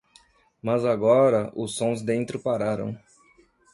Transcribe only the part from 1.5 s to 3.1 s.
os sons dentro pararam.